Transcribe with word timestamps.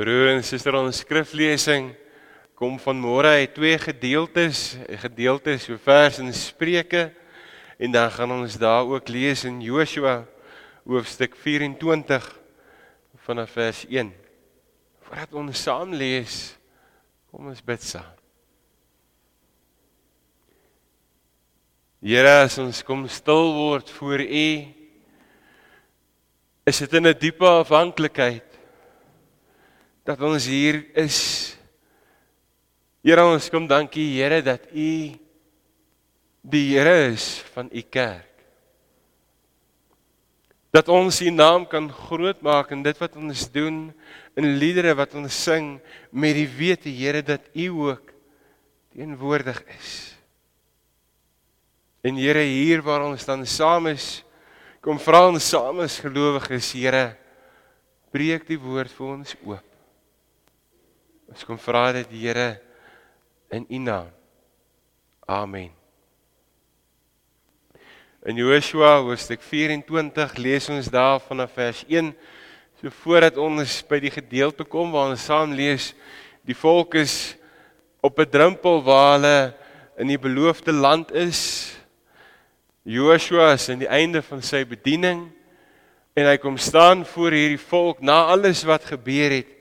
Broer 0.00 0.30
en 0.32 0.40
suster, 0.40 0.72
ons 0.78 1.02
skriflesing 1.02 1.90
kom 2.56 2.78
van 2.80 2.96
môre 2.96 3.34
uit 3.42 3.50
twee 3.52 3.76
gedeeltes, 3.76 4.78
'n 4.88 4.96
gedeelte 4.96 5.58
so 5.60 5.76
vers 5.76 6.18
in 6.18 6.32
Spreuke 6.32 7.12
en 7.76 7.92
dan 7.92 8.10
gaan 8.10 8.32
ons 8.32 8.56
daar 8.56 8.86
ook 8.88 9.08
lees 9.08 9.44
in 9.44 9.60
Joshua 9.60 10.24
hoofstuk 10.86 11.36
24 11.36 12.40
vanaf 13.26 13.50
vers 13.50 13.84
1. 13.90 14.14
Voordat 15.02 15.34
ons 15.34 15.62
saam 15.62 15.92
lees, 15.92 16.56
kom 17.30 17.48
ons 17.48 17.60
bid 17.60 17.82
saam. 17.82 18.16
Here, 22.00 22.44
as 22.44 22.56
ons 22.58 22.82
kom 22.82 23.06
stil 23.08 23.52
word 23.52 23.90
voor 23.90 24.20
U, 24.20 24.64
is 26.64 26.78
dit 26.78 26.92
in 26.94 27.06
'n 27.06 27.18
diepe 27.18 27.44
afhanklikheid 27.44 28.49
dat 30.04 30.20
ons 30.24 30.46
hier 30.48 30.82
is. 30.98 31.18
Here 33.04 33.24
ons 33.24 33.48
kom 33.52 33.68
dankie 33.68 34.08
Here 34.16 34.40
dat 34.44 34.66
U 34.72 34.90
die 36.40 36.66
Here 36.72 37.12
is 37.12 37.40
van 37.54 37.70
U 37.72 37.82
kerk. 37.82 38.28
Dat 40.70 40.88
ons 40.92 41.20
U 41.24 41.30
naam 41.34 41.66
kan 41.66 41.88
groot 41.90 42.40
maak 42.44 42.70
in 42.72 42.84
dit 42.86 42.98
wat 43.00 43.16
ons 43.18 43.48
doen 43.50 43.88
in 44.38 44.52
liedere 44.60 44.94
wat 44.96 45.16
ons 45.18 45.34
sing 45.34 45.78
met 46.12 46.36
die 46.38 46.48
wete 46.48 46.92
Here 46.92 47.22
dat 47.26 47.50
U 47.56 47.90
ook 47.90 48.12
teenwoordig 48.94 49.62
is. 49.78 49.94
En 52.04 52.16
Here 52.16 52.44
hier 52.44 52.82
waar 52.82 53.04
ons 53.04 53.24
dan 53.28 53.44
saam 53.46 53.90
is, 53.92 54.22
kom 54.80 55.00
vra 55.00 55.26
ons 55.28 55.44
saam 55.52 55.82
as 55.84 56.00
gelowiges 56.00 56.72
Here, 56.72 57.10
breek 58.10 58.48
die 58.48 58.60
woord 58.60 58.92
vir 58.96 59.12
ons 59.18 59.36
oop. 59.44 59.69
Ons 61.30 61.44
kom 61.46 61.58
vra 61.62 61.92
dit 61.94 62.08
die 62.10 62.24
Here 62.24 62.56
in 63.54 63.62
U 63.70 63.78
naam. 63.78 64.08
Amen. 65.30 65.68
In 68.26 68.40
Joshua 68.40 68.96
hoofstuk 68.98 69.44
24 69.46 70.34
lees 70.42 70.66
ons 70.74 70.88
daar 70.90 71.20
vanaf 71.22 71.52
vers 71.54 71.84
1 71.86 72.10
so 72.80 72.90
voordat 73.04 73.38
ons 73.38 73.76
by 73.86 74.00
die 74.02 74.10
gedeelte 74.10 74.66
kom 74.66 74.90
waar 74.90 75.12
ons 75.12 75.28
saam 75.30 75.54
lees 75.54 75.92
die 76.42 76.56
volk 76.58 76.98
is 76.98 77.36
op 78.02 78.18
'n 78.18 78.26
drempel 78.26 78.82
waar 78.82 79.14
hulle 79.14 79.54
in 80.02 80.10
die 80.10 80.18
beloofde 80.18 80.72
land 80.72 81.12
is. 81.12 81.70
Joshua 82.82 83.52
is 83.52 83.70
aan 83.70 83.86
die 83.86 83.92
einde 84.02 84.22
van 84.22 84.42
sy 84.42 84.64
bediening 84.64 85.30
en 86.16 86.26
hy 86.26 86.36
kom 86.42 86.58
staan 86.58 87.06
voor 87.06 87.30
hierdie 87.30 87.64
volk 87.70 88.02
na 88.02 88.24
alles 88.34 88.64
wat 88.66 88.84
gebeur 88.84 89.30
het 89.30 89.59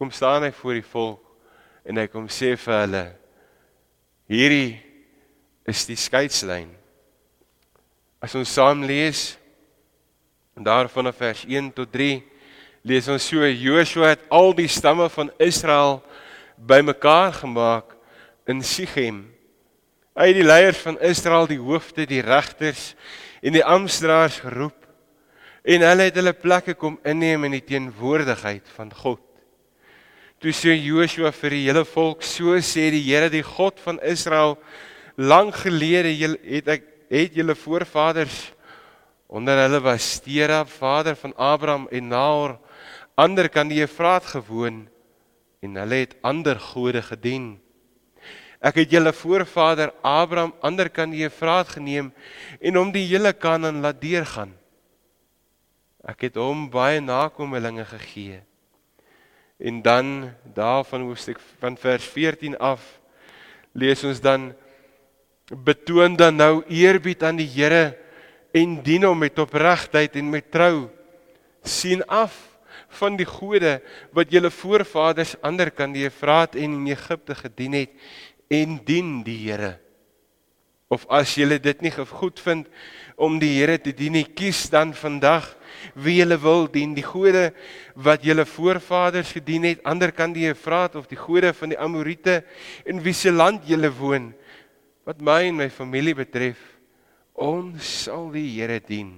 kom 0.00 0.08
staan 0.08 0.46
hy 0.46 0.52
voor 0.56 0.78
die 0.78 0.86
volk 0.88 1.26
en 1.84 1.98
hy 2.00 2.06
kom 2.08 2.24
sê 2.32 2.54
vir 2.56 2.78
hulle 2.78 3.02
hierdie 4.32 4.78
is 5.68 5.82
die 5.84 5.96
skeidslyn. 6.00 6.70
As 8.24 8.32
ons 8.38 8.48
saam 8.56 8.86
lees 8.88 9.34
daarvan 10.56 11.12
af 11.12 11.20
vers 11.20 11.44
1 11.44 11.68
tot 11.76 11.92
3 11.92 12.16
lees 12.88 13.12
ons 13.12 13.28
so 13.28 13.44
Joshua 13.44 14.14
het 14.14 14.24
al 14.32 14.56
die 14.56 14.68
stamme 14.72 15.10
van 15.12 15.28
Israel 15.36 16.00
bymekaar 16.56 17.36
gemaak 17.42 17.92
in 18.48 18.64
Sichem. 18.64 19.26
Hy 20.16 20.32
het 20.32 20.36
die 20.40 20.48
leiers 20.48 20.80
van 20.80 20.96
Israel, 21.04 21.44
die 21.48 21.60
hoofde, 21.60 22.08
die 22.08 22.24
regters 22.24 22.94
en 23.44 23.52
die 23.52 23.64
amptenare 23.64 24.32
geroep 24.40 24.76
en 25.60 25.84
hulle 25.84 26.08
het 26.08 26.16
hulle 26.16 26.32
plekke 26.32 26.72
kom 26.72 26.96
inneem 27.04 27.44
in 27.50 27.60
die 27.60 27.66
teenwoordigheid 27.68 28.64
van 28.80 28.96
God. 28.96 29.26
Toe 30.40 30.54
sê 30.56 30.72
Joshua 30.72 31.34
vir 31.36 31.52
die 31.52 31.66
hele 31.66 31.82
volk, 31.84 32.22
so 32.24 32.54
sê 32.64 32.86
die 32.94 33.02
Here 33.04 33.28
die 33.28 33.42
God 33.44 33.76
van 33.84 33.98
Israel, 34.00 34.54
lank 35.20 35.58
gelede 35.66 36.14
het 36.40 36.70
ek 36.78 36.86
het 37.12 37.36
julle 37.36 37.52
voorvaders 37.58 38.38
onder 39.28 39.60
hulle 39.60 39.82
was 39.84 40.16
Tera, 40.24 40.64
vader 40.64 41.14
van 41.20 41.36
Abraham 41.36 41.86
en 41.92 42.08
Nahor, 42.08 42.56
ander 43.20 43.50
kan 43.52 43.68
die 43.68 43.82
Efraat 43.84 44.32
gewoon 44.32 44.86
en 45.60 45.76
hulle 45.76 46.02
het 46.06 46.16
ander 46.24 46.56
gode 46.56 47.04
gedien. 47.04 47.60
Ek 48.64 48.80
het 48.80 48.96
julle 48.96 49.12
voorvader 49.12 49.92
Abraham 50.00 50.54
ander 50.64 50.88
kan 50.88 51.12
die 51.12 51.26
Efraat 51.28 51.76
geneem 51.76 52.14
en 52.60 52.80
hom 52.80 52.96
die 52.96 53.04
hele 53.12 53.36
Kanaan 53.36 53.84
laat 53.84 54.00
deurgaan. 54.00 54.56
Ek 56.00 56.30
het 56.30 56.40
hom 56.40 56.70
baie 56.72 57.04
nakommelinge 57.04 57.84
gegee. 57.92 58.40
En 59.60 59.82
dan 59.82 60.30
daarvan 60.54 61.04
hoofstuk 61.04 61.40
van 61.58 61.76
vers 61.76 62.04
14 62.04 62.58
af 62.58 63.00
lees 63.72 64.04
ons 64.04 64.20
dan 64.20 64.54
betoon 65.50 66.16
dan 66.16 66.36
nou 66.36 66.62
eerbied 66.68 67.22
aan 67.22 67.36
die 67.36 67.48
Here 67.48 67.92
en 68.56 68.80
dien 68.82 69.04
hom 69.04 69.18
met 69.20 69.38
opregtheid 69.38 70.16
en 70.16 70.30
met 70.30 70.50
trou 70.50 70.88
sien 71.62 72.00
af 72.06 72.34
van 73.00 73.18
die 73.18 73.28
gode 73.28 73.78
wat 74.16 74.32
julle 74.32 74.50
voorvaders 74.50 75.36
ander 75.44 75.70
kan 75.70 75.92
die 75.92 76.06
Efraat 76.08 76.56
en 76.56 76.80
in 76.80 76.90
Egipte 76.90 77.36
gedien 77.38 77.76
het 77.78 77.92
en 78.50 78.80
dien 78.84 79.20
die 79.26 79.38
Here. 79.44 79.76
Of 80.90 81.04
as 81.06 81.36
julle 81.38 81.60
dit 81.62 81.84
nie 81.84 81.92
goed 81.92 82.40
vind 82.40 82.66
om 83.14 83.38
die 83.38 83.58
Here 83.60 83.78
te 83.78 83.92
dien 83.94 84.16
nie 84.18 84.26
kies 84.26 84.68
dan 84.72 84.94
vandag 84.96 85.52
wie 85.94 86.18
julle 86.20 86.38
wil 86.40 86.66
dien, 86.70 86.94
die 86.94 87.04
gode 87.04 87.50
wat 87.94 88.24
julle 88.26 88.44
voorvaders 88.46 89.32
gedien 89.36 89.66
het, 89.68 89.84
ander 89.84 90.12
kan 90.12 90.34
die 90.34 90.48
Efraat 90.50 90.96
of 90.96 91.08
die 91.10 91.18
gode 91.18 91.52
van 91.56 91.72
die 91.72 91.78
Amorite 91.78 92.40
in 92.84 93.02
wie 93.04 93.14
se 93.16 93.32
land 93.32 93.68
julle 93.68 93.90
woon. 93.92 94.30
Wat 95.08 95.20
my 95.24 95.42
en 95.48 95.58
my 95.62 95.68
familie 95.72 96.14
betref, 96.14 96.58
ons 97.34 98.04
sal 98.04 98.28
die 98.34 98.46
Here 98.58 98.80
dien. 98.84 99.14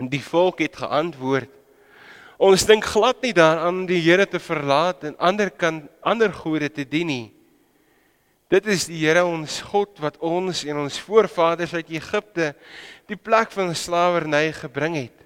En 0.00 0.08
die 0.10 0.22
volk 0.22 0.64
het 0.64 0.76
geantwoord: 0.82 1.50
Ons 2.42 2.64
dink 2.66 2.84
glad 2.90 3.20
nie 3.22 3.34
daaraan 3.36 3.84
om 3.84 3.86
die 3.86 4.00
Here 4.02 4.26
te 4.26 4.40
verlaat 4.42 5.04
en 5.06 5.14
ander 5.22 5.50
kan 5.50 5.84
ander 6.02 6.32
gode 6.34 6.72
te 6.74 6.84
dien 6.88 7.06
nie. 7.06 7.26
Dit 8.52 8.66
is 8.68 8.82
die 8.84 8.98
Here 9.00 9.22
ons 9.24 9.62
God 9.64 9.96
wat 10.02 10.18
ons 10.20 10.58
en 10.68 10.82
ons 10.82 10.98
voorvaders 11.06 11.72
uit 11.72 11.94
Egipte 11.94 12.50
die 13.08 13.16
plek 13.16 13.48
van 13.54 13.70
slawerny 13.72 14.50
gebring 14.52 14.98
het. 14.98 15.22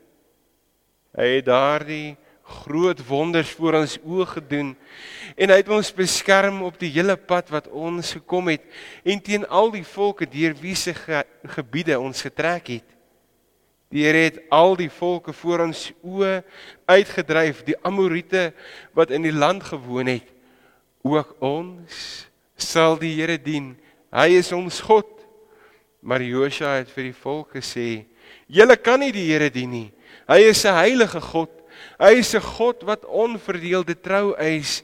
Hy 1.18 1.26
het 1.32 1.48
daardie 1.48 2.14
groot 2.62 3.00
wonders 3.08 3.50
voor 3.58 3.80
ons 3.80 3.96
oë 3.98 4.26
gedoen 4.36 4.68
en 5.34 5.50
hy 5.50 5.56
het 5.58 5.72
ons 5.74 5.90
beskerm 5.96 6.60
op 6.68 6.78
die 6.78 6.92
hele 6.94 7.16
pad 7.18 7.50
wat 7.50 7.66
ons 7.66 8.12
gekom 8.14 8.52
het 8.52 8.62
en 9.02 9.18
teen 9.18 9.48
al 9.50 9.74
die 9.74 9.82
volke 9.82 10.30
deur 10.30 10.54
wie 10.62 10.76
se 10.78 10.94
ge 10.94 11.24
gebiede 11.56 11.98
ons 11.98 12.22
getrek 12.28 12.70
het. 12.76 12.86
Die 13.90 14.06
Here 14.06 14.22
het 14.28 14.38
al 14.54 14.78
die 14.78 14.90
volke 15.00 15.34
voor 15.34 15.66
ons 15.66 15.88
oë 16.06 16.44
uitgedryf, 16.86 17.66
die 17.66 17.78
Amorite 17.82 18.52
wat 18.94 19.10
in 19.10 19.26
die 19.26 19.34
land 19.34 19.66
gewoon 19.66 20.14
het, 20.14 20.30
ook 21.02 21.34
ons 21.42 22.30
sal 22.56 22.96
die 22.96 23.14
Here 23.14 23.38
dien. 23.38 23.76
Hy 24.12 24.38
is 24.38 24.52
ons 24.52 24.80
God. 24.80 25.08
Maar 26.00 26.22
Josua 26.22 26.76
het 26.78 26.90
vir 26.90 27.10
die 27.10 27.18
volk 27.18 27.56
gesê: 27.56 28.06
"Julle 28.48 28.76
kan 28.76 29.00
nie 29.00 29.12
die 29.12 29.26
Here 29.32 29.50
dien 29.50 29.70
nie. 29.70 29.92
Hy 30.28 30.40
is 30.50 30.64
'n 30.64 30.74
heilige 30.74 31.20
God. 31.20 31.50
Hy 31.98 32.18
is 32.18 32.34
'n 32.34 32.40
God 32.40 32.82
wat 32.82 33.04
onverdeelde 33.04 33.94
trou 33.94 34.34
eis 34.38 34.82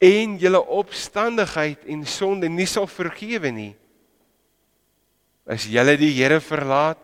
en 0.00 0.38
julle 0.38 0.60
opstandigheid 0.60 1.84
en 1.86 2.06
sonde 2.06 2.48
nie 2.48 2.66
sal 2.66 2.86
vergewe 2.86 3.50
nie. 3.50 3.74
As 5.46 5.64
julle 5.64 5.96
die 5.96 6.12
Here 6.12 6.40
verlaat 6.40 6.98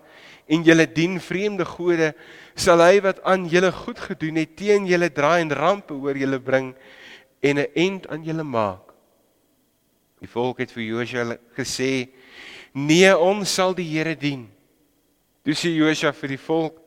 en 0.48 0.64
julle 0.64 0.86
dien 0.86 1.20
vreemde 1.20 1.64
gode, 1.64 2.14
sal 2.56 2.80
hy 2.82 3.00
wat 3.04 3.22
aan 3.22 3.46
julle 3.50 3.70
goed 3.72 3.98
gedoen 3.98 4.36
het 4.36 4.56
teen 4.56 4.86
julle 4.86 5.10
draai 5.10 5.42
en 5.42 5.54
rampe 5.54 5.94
oor 5.94 6.16
julle 6.16 6.40
bring 6.40 6.74
en 7.42 7.58
'n 7.58 7.66
end 7.74 8.08
aan 8.08 8.24
julle 8.24 8.44
maak. 8.44 8.87
Die 10.18 10.30
volk 10.30 10.58
het 10.64 10.72
vir 10.74 10.82
Josua 10.82 11.36
gesê: 11.56 12.08
"Nee, 12.74 13.16
ons 13.16 13.54
sal 13.54 13.74
die 13.74 13.86
Here 13.86 14.16
dien." 14.16 14.48
Toe 15.44 15.54
sê 15.54 15.70
Josua 15.70 16.12
vir 16.12 16.28
die 16.28 16.42
volk: 16.42 16.80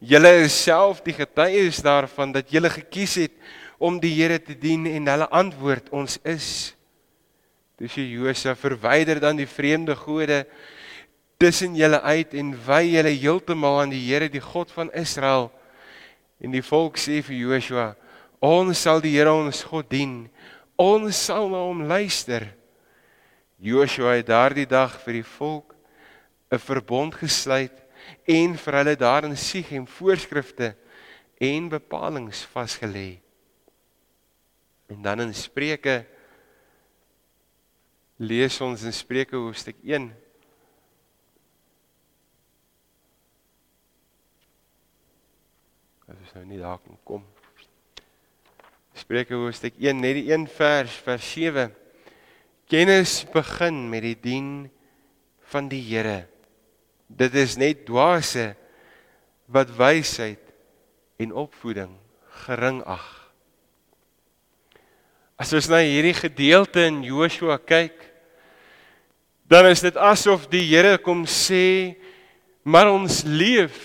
"Julle 0.00 0.44
is 0.44 0.52
self 0.52 1.02
die 1.04 1.12
getuies 1.12 1.82
daarvan 1.82 2.32
dat 2.32 2.50
julle 2.50 2.70
gekies 2.70 3.14
het 3.14 3.32
om 3.78 4.00
die 4.00 4.14
Here 4.14 4.38
te 4.38 4.54
dien 4.54 4.86
en 4.86 5.06
hulle 5.06 5.28
antwoord: 5.28 5.90
Ons 5.90 6.18
is." 6.24 6.74
Toe 7.76 7.88
sê 7.88 8.08
Josua: 8.08 8.54
"Verwyder 8.54 9.20
dan 9.20 9.36
die 9.36 9.46
vreemde 9.46 9.94
gode 9.94 10.46
tussen 11.38 11.76
julle 11.76 12.00
uit 12.00 12.34
en 12.34 12.56
wy 12.66 12.82
julle 12.96 13.14
heeltemal 13.14 13.80
aan 13.80 13.90
die 13.90 14.06
Here, 14.08 14.28
die 14.28 14.40
God 14.40 14.72
van 14.72 14.90
Israel." 14.92 15.52
En 16.40 16.50
die 16.50 16.62
volk 16.62 16.96
sê 16.96 17.22
vir 17.22 17.36
Josua: 17.36 17.96
"Ons 18.40 18.80
sal 18.80 19.00
die 19.00 19.12
Here 19.12 19.32
ons 19.32 19.62
God 19.62 19.90
dien. 19.90 20.30
Ons 20.76 21.26
sal 21.26 21.50
na 21.50 21.58
hom 21.58 21.82
luister." 21.86 22.57
Joshua 23.58 24.14
het 24.14 24.28
daardie 24.30 24.66
dag 24.70 24.94
vir 25.02 25.18
die 25.18 25.26
volk 25.26 25.74
'n 26.50 26.58
verbond 26.58 27.14
gesluit 27.14 27.74
en 28.24 28.56
vir 28.56 28.74
hulle 28.74 28.96
daar 28.96 29.24
in 29.24 29.36
Sichem 29.36 29.86
voorskrifte 29.86 30.76
en 31.40 31.68
bepalinge 31.68 32.32
vasgelê. 32.54 33.20
En 34.86 35.02
dan 35.02 35.20
in 35.20 35.34
Spreuke 35.34 36.06
lees 38.16 38.60
ons 38.60 38.82
in 38.82 38.92
Spreuke 38.92 39.36
hoofstuk 39.36 39.76
1 39.82 40.14
As 46.08 46.16
ons 46.16 46.32
nou 46.38 46.44
nie 46.48 46.58
daar 46.58 46.78
kan 46.80 46.96
kom. 47.04 47.24
Spreuke 48.96 49.34
hoofstuk 49.34 49.76
1 49.76 50.00
net 50.00 50.14
die 50.16 50.32
een 50.32 50.46
vers 50.48 50.94
vers 51.04 51.32
7. 51.32 51.74
Kennis 52.68 53.22
begin 53.32 53.86
met 53.88 54.04
die 54.04 54.16
dien 54.20 54.68
van 55.48 55.70
die 55.72 55.80
Here. 55.80 56.26
Dit 57.08 57.32
is 57.40 57.56
net 57.56 57.86
dwaase 57.88 58.52
wat 59.48 59.72
wysheid 59.72 60.42
en 61.16 61.32
opvoeding 61.32 61.94
gering 62.44 62.82
ag. 62.84 63.06
As 65.40 65.54
ons 65.56 65.70
na 65.72 65.80
hierdie 65.80 66.16
gedeelte 66.18 66.84
in 66.84 67.00
Joshua 67.06 67.56
kyk, 67.56 67.96
dan 69.48 69.70
is 69.70 69.80
dit 69.80 69.96
asof 69.96 70.44
die 70.52 70.66
Here 70.68 70.98
kom 71.00 71.24
sê, 71.24 71.96
maar 72.68 72.92
ons 72.92 73.22
leef, 73.24 73.78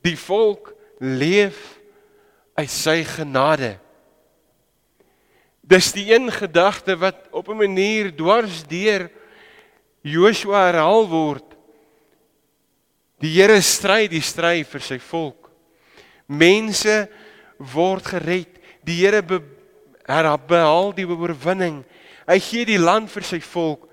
die 0.00 0.16
volk 0.16 0.72
leef 0.96 1.74
uit 2.56 2.72
sy 2.72 3.02
genade. 3.04 3.74
Dis 5.64 5.92
die 5.96 6.10
een 6.12 6.28
gedagte 6.32 6.96
wat 7.00 7.28
op 7.32 7.48
'n 7.48 7.56
manier 7.56 8.12
dwars 8.12 8.66
deur 8.68 9.10
Joshua 10.02 10.66
herhaal 10.66 11.08
word. 11.08 11.56
Die 13.18 13.32
Here 13.40 13.60
stry 13.60 14.08
die 14.08 14.20
stryd 14.20 14.68
vir 14.68 14.80
sy 14.80 14.98
volk. 14.98 15.50
Mense 16.26 17.08
word 17.56 18.04
gered. 18.04 18.60
Die 18.84 19.00
Here 19.00 19.22
herhaal 20.06 20.92
die 20.92 21.06
oorwinning. 21.06 21.84
Hy 22.26 22.38
gee 22.38 22.64
die 22.64 22.78
land 22.78 23.10
vir 23.10 23.22
sy 23.22 23.40
volk. 23.40 23.88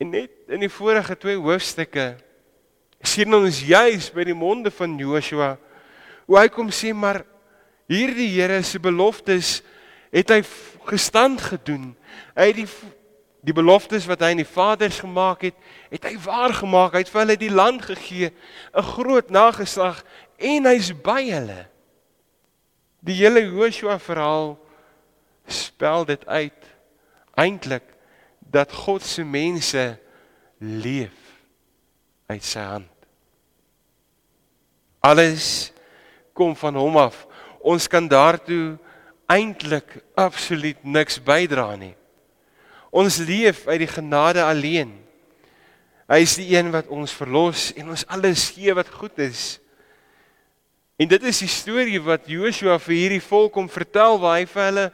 En 0.00 0.10
net 0.10 0.30
in 0.48 0.60
die 0.60 0.72
vorige 0.72 1.16
twee 1.16 1.36
hoofstukke 1.36 2.16
sien 3.02 3.34
ons 3.34 3.60
juis 3.60 4.10
by 4.14 4.24
die 4.24 4.34
monde 4.34 4.70
van 4.70 4.98
Joshua 4.98 5.58
hoe 6.26 6.38
hy 6.38 6.48
kom 6.52 6.70
sê 6.72 6.92
maar 6.94 7.24
hierdie 7.90 8.30
Here 8.32 8.62
se 8.64 8.78
beloftes 8.80 9.60
het 10.12 10.30
hy 10.30 10.42
gestand 10.88 11.40
gedoen. 11.40 11.92
Hy 12.36 12.50
het 12.52 12.60
die 12.62 12.68
die 13.42 13.54
beloftes 13.54 14.04
wat 14.06 14.20
hy 14.22 14.28
aan 14.32 14.42
die 14.42 14.46
vaders 14.46 15.00
gemaak 15.02 15.40
het, 15.48 15.56
het 15.90 16.04
hy 16.06 16.12
waar 16.22 16.52
gemaak. 16.54 16.94
Hy 16.94 17.02
het 17.02 17.10
vir 17.10 17.20
hulle 17.24 17.38
die 17.40 17.50
land 17.50 17.82
gegee, 17.82 18.30
'n 18.30 18.90
groot 18.94 19.30
nageslag 19.34 20.04
en 20.38 20.66
hy's 20.70 20.92
by 20.94 21.26
hulle. 21.26 21.66
Die 23.02 23.18
hele 23.18 23.42
Joshua 23.42 23.98
verhaal 23.98 24.58
spel 25.46 26.04
dit 26.04 26.26
uit 26.26 26.62
eintlik 27.34 27.82
dat 28.38 28.72
God 28.72 29.02
se 29.02 29.24
mense 29.24 29.98
leef 30.58 31.18
uit 32.26 32.44
sy 32.44 32.60
hand. 32.60 32.88
Alles 35.00 35.72
kom 36.32 36.54
van 36.56 36.74
hom 36.78 36.96
af. 36.96 37.26
Ons 37.58 37.88
kan 37.88 38.06
daartoe 38.08 38.78
eintlik 39.30 40.00
absoluut 40.18 40.78
niks 40.84 41.18
bydra 41.22 41.76
nie. 41.76 41.94
Ons 42.92 43.18
leef 43.24 43.66
uit 43.66 43.78
die 43.86 43.88
genade 43.88 44.42
alleen. 44.44 44.92
Hy 46.10 46.18
is 46.20 46.34
die 46.36 46.50
een 46.52 46.68
wat 46.74 46.90
ons 46.92 47.14
verlos 47.16 47.70
en 47.78 47.94
ons 47.94 48.04
alles 48.12 48.50
gee 48.52 48.74
wat 48.76 48.90
goed 48.92 49.16
is. 49.22 49.56
En 51.00 51.08
dit 51.08 51.22
is 51.24 51.38
die 51.40 51.50
storie 51.50 52.00
wat 52.04 52.28
Joshua 52.28 52.76
vir 52.82 52.94
hierdie 52.98 53.24
volk 53.24 53.54
kom 53.54 53.70
vertel 53.72 54.18
waar 54.20 54.36
hy 54.40 54.44
vir 54.50 54.64
hulle 54.68 54.86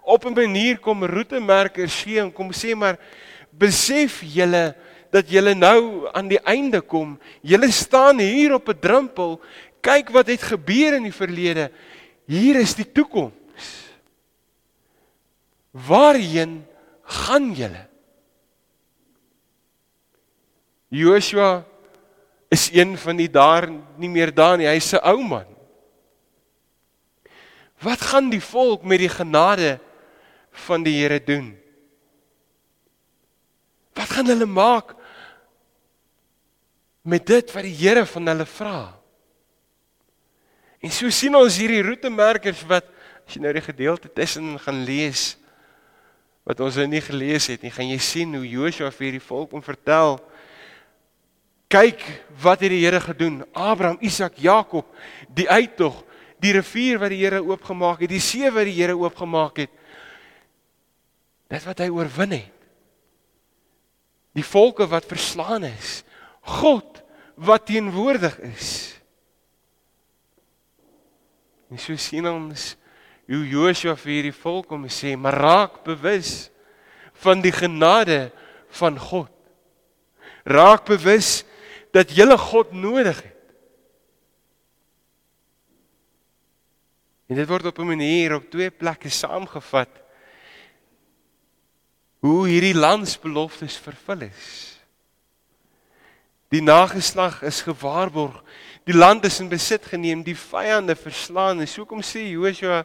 op 0.00 0.24
'n 0.26 0.34
manier 0.34 0.78
kom 0.78 1.04
roetemerkers 1.04 2.02
gee 2.02 2.20
en 2.20 2.32
kom 2.32 2.52
sê 2.52 2.74
maar 2.74 2.96
besef 3.50 4.22
julle 4.22 4.74
dat 5.10 5.28
julle 5.28 5.54
nou 5.54 6.08
aan 6.14 6.28
die 6.28 6.40
einde 6.46 6.80
kom. 6.80 7.18
Julle 7.42 7.70
staan 7.72 8.18
hier 8.18 8.54
op 8.54 8.68
'n 8.68 8.78
drempel. 8.78 9.40
Kyk 9.82 10.10
wat 10.10 10.26
het 10.26 10.42
gebeur 10.42 10.94
in 10.94 11.02
die 11.02 11.12
verlede. 11.12 11.70
Hier 12.26 12.56
is 12.60 12.74
die 12.74 12.92
toekoms. 12.92 13.39
Waarheen 15.70 16.66
gaan 17.02 17.52
julle? 17.54 17.86
Joshua 20.90 21.64
is 22.50 22.70
een 22.74 22.98
van 22.98 23.16
die 23.16 23.30
daar 23.30 23.68
nie 23.96 24.10
meer 24.10 24.34
daar 24.34 24.58
nie. 24.58 24.66
Hy's 24.66 24.92
'n 24.92 25.04
ou 25.06 25.22
man. 25.22 25.46
Wat 27.80 28.00
gaan 28.00 28.30
die 28.30 28.42
volk 28.42 28.82
met 28.82 28.98
die 28.98 29.08
genade 29.08 29.78
van 30.50 30.82
die 30.82 31.00
Here 31.00 31.24
doen? 31.24 31.56
Wat 33.94 34.10
gaan 34.10 34.26
hulle 34.26 34.46
maak 34.46 34.94
met 37.02 37.26
dit 37.26 37.52
wat 37.52 37.62
die 37.62 37.74
Here 37.74 38.04
van 38.06 38.26
hulle 38.26 38.46
vra? 38.46 39.00
En 40.80 40.90
so 40.90 41.10
sien 41.10 41.36
ons 41.36 41.56
hierdie 41.56 41.82
roetemerkers 41.84 42.62
wat 42.68 42.84
as 43.30 43.36
jy 43.38 43.44
nou 43.44 43.52
die 43.54 43.62
gedeelte 43.62 44.08
tussen 44.10 44.56
gaan 44.58 44.80
lees, 44.82 45.36
wat 46.42 46.58
ons 46.66 46.74
nou 46.80 46.88
nie 46.90 47.02
gelees 47.04 47.46
het 47.46 47.62
nie, 47.62 47.70
gaan 47.70 47.86
jy 47.86 47.98
sien 48.02 48.32
hoe 48.34 48.42
Joshua 48.42 48.88
vir 48.90 49.14
die 49.14 49.22
volk 49.22 49.52
om 49.54 49.62
vertel 49.62 50.18
kyk 51.70 52.02
wat 52.42 52.64
het 52.64 52.72
die 52.72 52.80
Here 52.82 52.98
gedoen 52.98 53.44
Abraham, 53.54 54.00
Isak, 54.02 54.40
Jakob, 54.42 54.88
die 55.30 55.46
uittog, 55.46 56.00
die 56.42 56.56
rivier 56.56 56.98
wat 56.98 57.14
die 57.14 57.20
Here 57.20 57.38
oopgemaak 57.44 58.02
het, 58.02 58.10
die 58.10 58.22
see 58.24 58.50
wat 58.50 58.66
die 58.66 58.74
Here 58.74 58.96
oopgemaak 58.98 59.62
het. 59.62 59.76
Dit 61.50 61.66
wat 61.66 61.84
hy 61.84 61.86
oorwin 61.94 62.34
het. 62.34 62.66
Die 64.34 64.46
volke 64.46 64.86
wat 64.90 65.06
verslaan 65.06 65.68
is. 65.70 66.00
God 66.58 66.98
wat 67.38 67.68
teenwoordig 67.70 68.34
is. 68.50 68.68
En 71.70 71.78
so 71.78 71.94
sien 71.94 72.26
ons 72.26 72.72
hoe 73.30 73.46
Joshua 73.46 73.94
vir 73.94 74.12
hierdie 74.16 74.34
volk 74.34 74.72
om 74.74 74.88
sê, 74.90 75.14
maar 75.14 75.36
raak 75.38 75.82
bewus 75.86 76.50
van 77.22 77.42
die 77.44 77.52
genade 77.54 78.30
van 78.80 78.98
God. 78.98 79.30
Raak 80.48 80.86
bewus 80.88 81.44
dat 81.94 82.10
jy 82.10 82.26
God 82.36 82.72
nodig 82.72 83.22
het. 83.22 83.36
En 87.30 87.38
dit 87.38 87.46
word 87.46 87.70
op 87.70 87.78
'n 87.78 87.86
manier 87.86 88.34
op 88.34 88.50
twee 88.50 88.70
plekke 88.70 89.08
saamgevat 89.08 90.02
hoe 92.18 92.48
hierdie 92.48 92.74
landsbeloftes 92.74 93.76
vervul 93.76 94.20
is. 94.20 94.79
Die 96.50 96.62
nageslag 96.62 97.42
is 97.46 97.62
gewaarborg. 97.62 98.42
Die 98.84 98.94
land 98.94 99.24
is 99.24 99.38
in 99.40 99.48
besit 99.48 99.84
geneem, 99.86 100.24
die 100.26 100.36
vyande 100.36 100.96
verslaan. 100.98 101.60
En 101.62 101.68
so 101.68 101.86
kom 101.86 102.02
sê 102.02 102.26
Joshua 102.26 102.84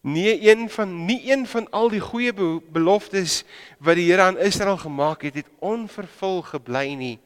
Nee 0.00 0.50
een 0.50 0.70
van 0.70 1.04
nie 1.04 1.30
een 1.30 1.46
van 1.46 1.66
al 1.70 1.88
die 1.90 2.00
goeie 2.00 2.32
beloftes 2.70 3.42
wat 3.78 3.98
die 3.98 4.06
Here 4.10 4.22
aan 4.22 4.38
Israel 4.38 4.76
gemaak 4.76 5.22
het, 5.22 5.34
het 5.34 5.48
onvervul 5.58 6.42
gebly 6.42 6.94
nie. 6.94 7.18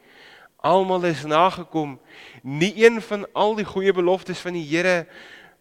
Almal 0.56 1.04
is 1.04 1.24
nagekom. 1.24 1.98
Nie 2.42 2.72
een 2.84 3.02
van 3.02 3.26
al 3.32 3.54
die 3.54 3.66
goeie 3.68 3.92
beloftes 3.92 4.40
van 4.40 4.56
die 4.56 4.64
Here, 4.64 5.06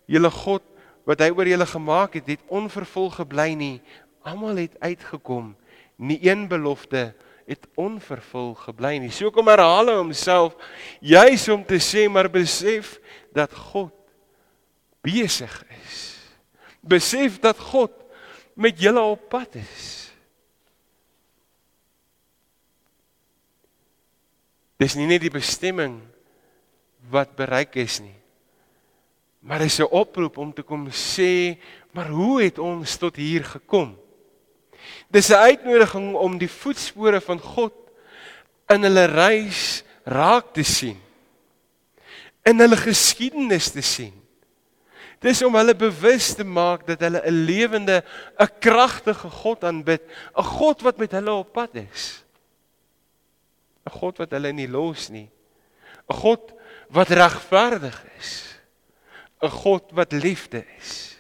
julle 0.06 0.32
God 0.32 0.64
wat 1.06 1.20
hy 1.20 1.30
oor 1.36 1.50
julle 1.50 1.68
gemaak 1.68 2.16
het, 2.16 2.30
het 2.32 2.42
onvervul 2.48 3.10
gebly 3.10 3.52
nie. 3.60 3.82
Almal 4.24 4.64
het 4.64 4.80
uitgekom. 4.80 5.56
Nie 5.98 6.22
een 6.30 6.48
belofte 6.48 7.12
het 7.48 7.68
onvervul 7.76 8.54
gebly 8.54 8.98
nie. 8.98 9.12
So 9.12 9.32
kom 9.32 9.48
herhaal 9.48 9.88
hy 9.88 9.98
homself 10.00 10.56
juis 11.00 11.48
om 11.50 11.66
te 11.66 11.80
sê 11.82 12.08
maar 12.10 12.30
besef 12.30 13.00
dat 13.34 13.54
God 13.54 13.94
besig 15.02 15.64
is 15.82 16.12
besef 16.82 17.40
dat 17.40 17.60
God 17.60 17.94
met 18.54 18.80
julle 18.82 19.02
op 19.02 19.30
pad 19.30 19.56
is. 19.62 20.10
Dis 24.82 24.98
nie 24.98 25.06
net 25.06 25.22
die 25.22 25.34
bestemming 25.34 26.00
wat 27.14 27.38
bereik 27.38 27.78
is 27.78 28.00
nie. 28.02 28.18
Maar 29.42 29.60
dis 29.60 29.80
'n 29.80 29.90
oproep 29.90 30.38
om 30.38 30.54
te 30.54 30.62
kom 30.62 30.90
sê, 30.90 31.58
maar 31.94 32.10
hoe 32.10 32.44
het 32.44 32.58
ons 32.58 32.98
tot 32.98 33.16
hier 33.16 33.44
gekom? 33.44 33.98
Dis 35.10 35.30
'n 35.30 35.34
uitnodiging 35.34 36.16
om 36.16 36.38
die 36.38 36.50
voetspore 36.50 37.22
van 37.22 37.40
God 37.40 37.74
in 38.70 38.84
hulle 38.84 39.06
reis 39.06 39.84
raak 40.04 40.54
te 40.54 40.64
sien. 40.64 41.00
In 42.44 42.60
hulle 42.60 42.78
geskiedenis 42.78 43.72
te 43.72 43.82
sien. 43.82 44.22
Dis 45.22 45.44
om 45.46 45.54
hulle 45.56 45.76
bewus 45.78 46.32
te 46.34 46.44
maak 46.44 46.88
dat 46.88 47.04
hulle 47.06 47.22
'n 47.22 47.46
lewende, 47.46 48.04
'n 48.40 48.50
kragtige 48.60 49.30
God 49.30 49.64
aanbid, 49.64 50.02
'n 50.36 50.44
God 50.44 50.82
wat 50.82 50.98
met 50.98 51.12
hulle 51.12 51.32
op 51.32 51.54
pad 51.54 51.76
is. 51.76 52.24
'n 53.86 53.92
God 53.92 54.18
wat 54.18 54.32
hulle 54.32 54.52
nie 54.52 54.68
los 54.68 55.10
nie. 55.10 55.30
'n 56.10 56.16
God 56.16 56.54
wat 56.90 57.10
regverdig 57.10 58.06
is. 58.18 58.58
'n 59.42 59.50
God 59.50 59.92
wat 59.92 60.12
liefde 60.12 60.66
is. 60.80 61.18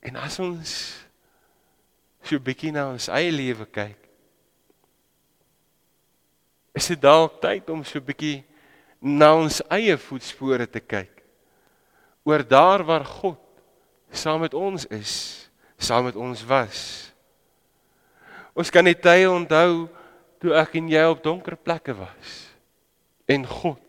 En 0.00 0.16
as 0.16 0.38
ons 0.38 0.96
so 2.30 2.38
'n 2.38 2.46
bietjie 2.46 2.70
na 2.70 2.86
ons 2.94 3.08
eie 3.10 3.30
lewe 3.34 3.66
kyk, 3.66 3.98
is 6.78 6.86
dit 6.86 7.00
dalk 7.02 7.40
tyd 7.42 7.66
om 7.70 7.82
so 7.82 7.98
'n 7.98 8.06
bietjie 8.06 8.44
na 9.02 9.34
ons 9.34 9.58
eie 9.70 9.96
voetspore 9.98 10.66
te 10.70 10.78
kyk. 10.78 11.24
Oor 12.22 12.46
daar 12.46 12.84
waar 12.84 13.04
God 13.04 13.40
saam 14.12 14.40
met 14.40 14.54
ons 14.54 14.86
is, 14.86 15.48
saam 15.78 16.04
met 16.04 16.16
ons 16.16 16.44
was. 16.44 17.10
Ons 18.54 18.70
kan 18.70 18.84
net 18.84 19.02
tye 19.02 19.26
onthou 19.26 19.88
toe 20.38 20.54
ek 20.54 20.76
en 20.76 20.88
jy 20.88 21.04
op 21.10 21.22
donker 21.22 21.56
plekke 21.56 21.94
was 21.94 22.54
en 23.26 23.46
God 23.46 23.82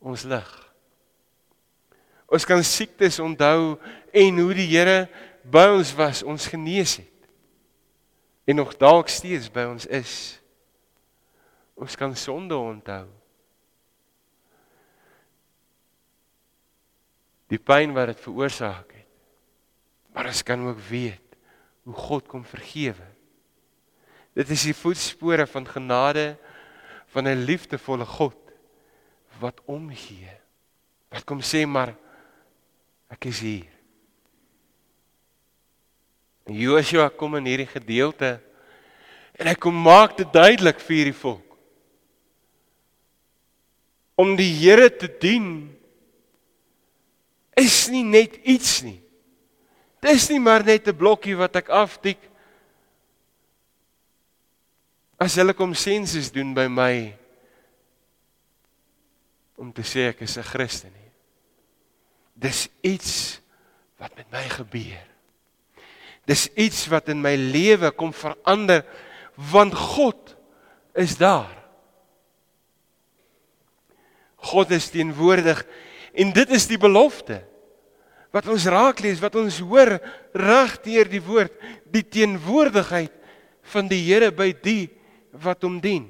ons 0.00 0.24
lig. 0.24 0.50
Ons 2.32 2.46
kan 2.48 2.62
siektes 2.64 3.20
onthou 3.20 3.76
en 4.12 4.38
hoe 4.38 4.54
die 4.54 4.70
Here 4.72 5.08
by 5.42 5.66
ons 5.74 5.92
was, 5.98 6.22
ons 6.22 6.46
genees 6.46 6.96
het. 6.96 7.08
En 8.44 8.58
nog 8.58 8.76
dalk 8.76 9.08
steeds 9.08 9.50
by 9.52 9.66
ons 9.70 9.86
is. 9.86 10.14
Ons 11.78 11.96
kan 11.98 12.14
sonde 12.18 12.56
onthou. 12.56 13.06
Die 17.52 17.60
pyn 17.60 17.92
wat 17.94 18.12
dit 18.12 18.22
veroorsaak 18.22 18.94
het. 18.96 19.08
Maar 20.12 20.28
ons 20.32 20.42
kan 20.44 20.66
ook 20.68 20.80
weet 20.88 21.36
hoe 21.82 21.94
God 21.94 22.28
kom 22.28 22.44
vergewe. 22.44 23.06
Dit 24.36 24.50
is 24.52 24.64
die 24.68 24.76
voetspore 24.76 25.46
van 25.46 25.66
genade 25.68 26.36
van 27.12 27.28
'n 27.28 27.44
liefdevolle 27.44 28.06
God 28.06 28.38
wat 29.40 29.60
omgee. 29.64 30.32
Wat 31.08 31.24
kom 31.24 31.40
sê 31.40 31.66
maar 31.66 31.94
ek 33.08 33.24
is 33.24 33.40
hier. 33.40 33.71
Joshua 36.54 37.08
kom 37.10 37.36
in 37.36 37.46
hierdie 37.46 37.70
gedeelte 37.70 38.40
en 39.38 39.48
hy 39.48 39.54
kom 39.54 39.74
maak 39.74 40.16
dit 40.18 40.32
duidelik 40.32 40.80
vir 40.80 40.96
hierdie 40.96 41.16
volk. 41.16 41.48
Om 44.20 44.36
die 44.36 44.50
Here 44.60 44.90
te 44.90 45.08
dien 45.08 45.70
is 47.58 47.88
nie 47.92 48.04
net 48.04 48.36
iets 48.44 48.80
nie. 48.84 49.00
Dis 50.02 50.28
nie 50.30 50.40
maar 50.40 50.64
net 50.64 50.88
'n 50.88 50.96
blokkie 50.96 51.36
wat 51.36 51.56
ek 51.56 51.68
aftik. 51.68 52.18
As 55.18 55.36
hulle 55.36 55.54
kom 55.54 55.74
sensus 55.74 56.32
doen 56.32 56.54
by 56.54 56.66
my 56.66 57.14
om 59.56 59.72
te 59.72 59.82
sê 59.82 60.08
ek 60.08 60.22
is 60.22 60.36
'n 60.36 60.42
Christen 60.42 60.92
nie. 60.92 61.10
Dis 62.34 62.68
iets 62.82 63.40
wat 63.98 64.16
met 64.16 64.30
my 64.32 64.48
gebeur. 64.48 65.11
Dis 66.28 66.46
iets 66.54 66.84
wat 66.92 67.10
in 67.10 67.22
my 67.22 67.34
lewe 67.36 67.90
kom 67.96 68.12
verander 68.14 68.84
want 69.50 69.74
God 69.74 70.36
is 70.94 71.16
daar. 71.16 71.50
God 74.36 74.70
is 74.74 74.90
teenwoordig 74.92 75.62
en 76.12 76.32
dit 76.34 76.50
is 76.52 76.68
die 76.68 76.78
belofte 76.78 77.40
wat 78.32 78.48
ons 78.48 78.64
raak 78.64 79.02
lees, 79.04 79.20
wat 79.20 79.36
ons 79.36 79.58
hoor 79.60 79.98
reg 80.32 80.78
deur 80.84 81.08
die 81.12 81.20
woord, 81.20 81.52
die 81.92 82.04
teenwoordigheid 82.04 83.12
van 83.74 83.88
die 83.90 84.00
Here 84.06 84.30
by 84.32 84.50
die 84.56 84.88
wat 85.44 85.64
hom 85.66 85.76
dien. 85.84 86.06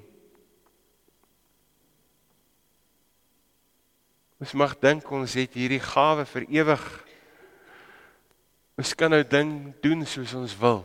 Ons 4.43 4.55
mag 4.59 4.75
dink 4.83 5.07
ons 5.15 5.35
het 5.39 5.55
hierdie 5.55 5.83
gawe 5.83 6.25
vir 6.27 6.47
ewig 6.51 6.87
Ons 8.83 8.97
kan 8.99 9.13
nou 9.15 9.23
ding 9.23 9.71
doen 9.79 10.01
soos 10.03 10.33
ons 10.35 10.57
wil. 10.59 10.81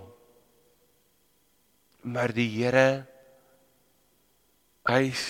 Maar 2.06 2.30
die 2.36 2.46
Here 2.60 3.08
eis 4.86 5.24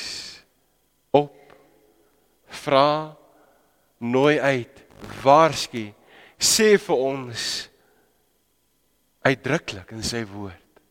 op 1.15 1.38
vra 2.65 3.15
nooi 4.03 4.36
uit 4.36 4.83
waarsku 5.24 5.86
sê 6.36 6.74
vir 6.75 7.05
ons 7.07 7.45
uitdruklik 9.24 9.95
in 9.95 10.03
sy 10.03 10.25
woord. 10.27 10.83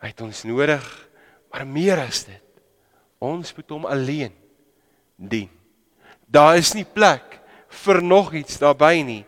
Hy 0.00 0.08
het 0.08 0.24
ons 0.24 0.42
nodig, 0.48 0.88
maar 1.52 1.68
meer 1.68 2.00
as 2.00 2.24
dit. 2.24 2.64
Ons 3.20 3.52
moet 3.52 3.76
hom 3.76 3.86
alleen 3.92 4.32
dien. 5.16 5.52
Daar 6.24 6.56
is 6.56 6.72
nie 6.72 6.88
plek 6.88 7.42
vir 7.84 8.00
nog 8.00 8.32
iets 8.40 8.56
daarbey 8.64 9.04
nie. 9.04 9.24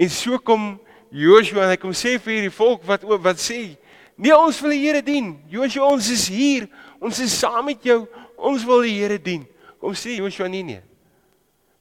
En 0.00 0.08
so 0.08 0.38
kom 0.40 0.78
Joshua 1.12 1.66
en 1.66 1.74
hy 1.74 1.78
kom 1.80 1.92
sê 1.96 2.14
vir 2.16 2.38
hierdie 2.38 2.54
volk 2.54 2.86
wat 2.88 3.04
wat 3.04 3.40
sê, 3.42 3.74
nee 4.16 4.32
ons 4.32 4.60
wil 4.64 4.72
die 4.72 4.80
Here 4.86 5.02
dien. 5.04 5.34
Joshua 5.52 5.90
ons 5.92 6.08
is 6.12 6.24
hier. 6.32 6.68
Ons 7.02 7.20
is 7.20 7.34
saam 7.36 7.66
met 7.68 7.84
jou. 7.84 8.06
Ons 8.38 8.64
wil 8.64 8.86
die 8.86 8.96
Here 8.96 9.18
dien. 9.20 9.44
Kom 9.82 9.92
sê 9.98 10.16
Joshua 10.16 10.48
nee 10.48 10.64
nee. 10.64 10.80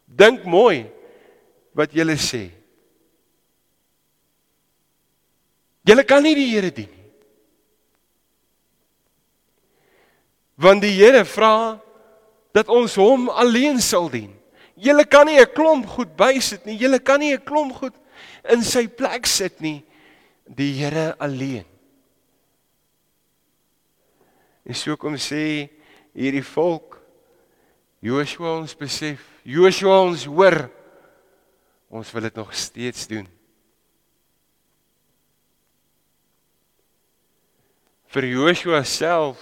Dink 0.09 0.43
mooi 0.43 0.89
wat 1.77 1.93
julle 1.95 2.17
sê. 2.19 2.49
Julle 5.87 6.03
kan 6.03 6.25
nie 6.25 6.35
die 6.35 6.49
Here 6.51 6.73
dien 6.75 6.89
nie. 6.91 7.05
Want 10.59 10.83
die 10.83 10.91
Here 10.97 11.23
vra 11.23 11.79
dat 12.51 12.67
ons 12.67 12.97
hom 12.99 13.29
alleen 13.31 13.79
sal 13.79 14.09
dien. 14.11 14.33
Julle 14.75 15.05
kan 15.05 15.25
nie 15.27 15.39
'n 15.39 15.53
klomp 15.55 15.85
goed 15.87 16.15
bysit 16.17 16.65
nie. 16.65 16.75
Julle 16.75 16.99
kan 16.99 17.19
nie 17.19 17.33
'n 17.33 17.43
klomp 17.43 17.73
goed 17.79 17.95
in 18.53 18.63
sy 18.65 18.87
plek 18.87 19.27
sit 19.29 19.61
nie 19.63 19.81
die 20.49 20.71
Here 20.79 21.13
alleen. 21.21 21.65
En 24.65 24.77
so 24.77 24.97
kom 24.97 25.17
sê 25.17 25.69
hierdie 26.13 26.45
volk 26.45 26.97
Joshua 28.01 28.55
ons 28.61 28.75
besef, 28.79 29.19
Joshua 29.43 29.97
ons 30.05 30.23
hoor 30.29 30.69
ons 31.89 32.13
wil 32.13 32.27
dit 32.27 32.37
nog 32.37 32.53
steeds 32.55 33.07
doen. 33.09 33.25
Vir 38.09 38.25
Joshua 38.29 38.83
self 38.87 39.41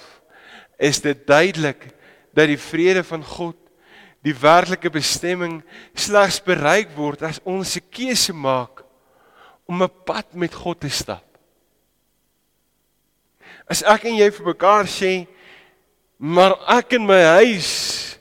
is 0.80 1.00
dit 1.04 1.22
duidelik 1.28 1.90
dat 2.36 2.50
die 2.50 2.60
vrede 2.60 3.04
van 3.06 3.24
God 3.24 3.60
die 4.28 4.36
werklike 4.36 4.92
bestemming 4.92 5.62
slegs 5.96 6.42
bereik 6.44 6.92
word 6.98 7.24
as 7.24 7.40
ons 7.48 7.78
'n 7.78 7.88
keuse 7.92 8.34
maak 8.34 8.84
om 9.68 9.84
'n 9.84 9.96
pad 10.06 10.36
met 10.36 10.54
God 10.54 10.80
te 10.82 10.90
stap. 10.90 11.24
As 13.68 13.84
ek 13.84 14.06
en 14.06 14.16
jy 14.16 14.30
vir 14.32 14.46
mekaar 14.46 14.86
sê, 14.88 15.28
maar 16.20 16.56
ek 16.68 16.94
in 16.94 17.06
my 17.06 17.22
huis 17.40 18.18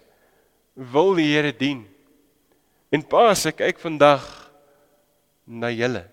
wil 0.74 1.14
die 1.14 1.32
Here 1.32 1.52
dien. 1.52 1.86
En 2.92 3.02
pa, 3.02 3.30
as 3.30 3.46
ek 3.46 3.56
kyk 3.56 3.78
vandag 3.78 4.22
na 5.46 5.70
julle. 5.70 6.04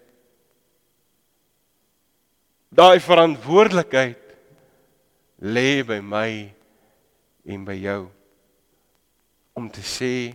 Daai 2.72 3.00
verantwoordelikheid 3.00 4.22
lê 5.42 5.84
by 5.84 6.00
my 6.02 6.54
en 7.46 7.66
by 7.66 7.78
jou 7.78 8.10
om 9.53 9.69
te 9.69 9.81
sê 9.86 10.33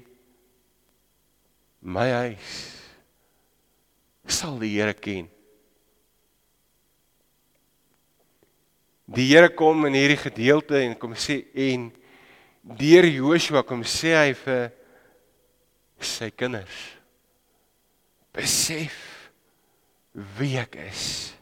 my 1.81 2.09
huis 2.23 2.57
sal 4.29 4.59
die 4.61 4.75
Here 4.77 4.93
ken. 4.93 5.27
Die 9.09 9.25
Here 9.31 9.49
kom 9.49 9.87
in 9.89 9.97
hierdie 9.97 10.21
gedeelte 10.21 10.83
en 10.85 10.95
kom 11.01 11.17
sê 11.17 11.41
en 11.69 11.89
deur 12.79 13.09
Joshua 13.09 13.65
kom 13.65 13.83
sê 13.89 14.13
hy 14.19 14.35
vir 14.37 14.69
sy 16.05 16.29
kinders 16.31 16.99
besef 18.39 18.95
wie 20.39 20.59
ek 20.61 20.77
is. 20.89 21.35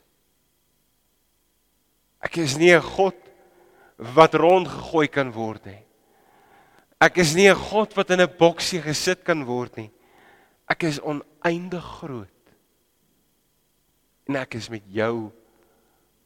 Ek 2.25 2.39
is 2.41 2.57
nie 2.57 2.73
'n 2.75 2.83
God 2.83 3.19
wat 3.99 4.35
rondgegooi 4.35 5.09
kan 5.09 5.33
word 5.33 5.67
nie. 5.67 5.83
Ek 7.01 7.19
is 7.21 7.35
nie 7.35 7.49
'n 7.49 7.55
God 7.55 7.93
wat 7.95 8.11
in 8.11 8.21
'n 8.21 8.37
boksie 8.39 8.81
gesit 8.81 9.25
kan 9.25 9.45
word 9.45 9.77
nie. 9.77 9.91
Ek 10.69 10.83
is 10.83 11.01
oneindig 11.01 11.85
groot 11.85 12.29
en 14.27 14.37
ek 14.37 14.55
is 14.55 14.69
met 14.69 14.83
jou 14.91 15.31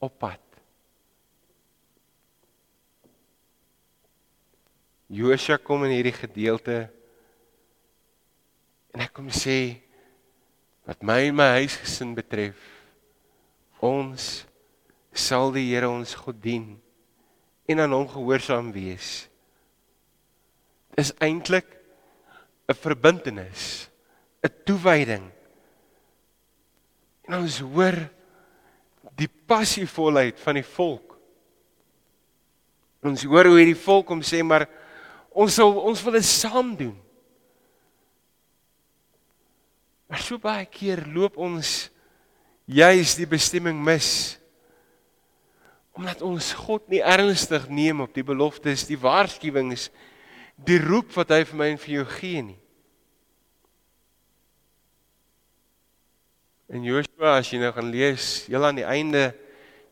op 0.00 0.19
pad. 0.19 0.41
Josua 5.09 5.59
kom 5.59 5.85
in 5.85 5.91
hierdie 5.91 6.15
gedeelte 6.15 6.91
en 8.95 9.00
ek 9.00 9.12
kom 9.12 9.29
sê 9.29 9.83
wat 10.87 11.03
my 11.03 11.27
en 11.29 11.35
my 11.35 11.49
huisgesin 11.59 12.15
betref 12.15 12.57
ons 13.83 14.47
sal 15.12 15.50
die 15.53 15.67
Here 15.73 15.89
ons 15.91 16.15
God 16.15 16.41
dien 16.41 16.81
en 17.67 17.81
aan 17.81 17.93
hom 17.93 18.07
gehoorsaam 18.09 18.73
wees. 18.73 19.30
Is 20.97 21.13
eintlik 21.19 21.67
'n 22.69 22.75
verbintenis, 22.75 23.91
'n 24.43 24.51
toewyding 24.65 25.31
En 27.31 27.39
ons 27.39 27.61
hoor 27.63 27.95
die 29.15 29.29
passievolheid 29.47 30.41
van 30.43 30.59
die 30.59 30.67
volk. 30.67 31.15
Ons 33.07 33.23
hoor 33.23 33.47
hoe 33.47 33.61
hierdie 33.61 33.79
volk 33.79 34.11
hom 34.11 34.25
sê 34.27 34.41
maar 34.43 34.67
ons 35.31 35.55
sal 35.55 35.77
ons 35.79 36.03
wil 36.03 36.19
dit 36.19 36.27
saam 36.27 36.75
doen. 36.75 36.97
Maar 40.11 40.25
so 40.27 40.43
baie 40.43 40.67
keer 40.67 41.05
loop 41.07 41.39
ons 41.39 41.87
juis 42.67 43.15
die 43.19 43.31
bestemming 43.31 43.79
mis 43.79 44.37
omdat 45.95 46.23
ons 46.25 46.51
God 46.57 46.87
nie 46.89 47.03
ernstig 47.05 47.67
neem 47.69 47.99
op 48.01 48.15
die 48.15 48.25
beloftes, 48.25 48.87
die 48.89 48.97
waarskuwings, 48.97 49.89
die 50.67 50.81
roep 50.83 51.12
wat 51.17 51.33
hy 51.35 51.45
vir 51.49 51.59
my 51.61 51.69
en 51.73 51.81
vir 51.81 51.95
jou 52.00 52.07
gee 52.19 52.43
nie. 52.45 52.59
In 56.71 56.85
Joshua 56.87 57.38
as 57.40 57.49
jy 57.50 57.59
nou 57.59 57.73
gaan 57.75 57.90
lees, 57.90 58.26
heel 58.47 58.67
aan 58.67 58.79
die 58.79 58.87
einde 58.87 59.33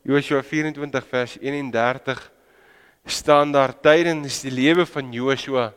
Joshua 0.07 0.39
24 0.45 1.07
vers 1.09 1.35
31 1.41 2.21
staan 3.09 3.51
daar 3.51 3.73
tydens 3.83 4.39
die 4.45 4.53
lewe 4.53 4.85
van 4.87 5.11
Joshua 5.11 5.69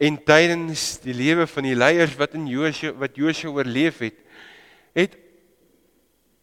en 0.00 0.16
tydens 0.24 0.94
die 1.04 1.14
lewe 1.16 1.44
van 1.50 1.66
die 1.68 1.76
leiers 1.76 2.14
wat 2.16 2.36
in 2.38 2.46
Joshua 2.48 2.94
wat 2.96 3.18
Joshua 3.18 3.52
oorleef 3.58 4.00
het, 4.06 4.16
het 4.96 5.18